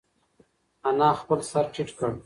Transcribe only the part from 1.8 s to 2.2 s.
کړ.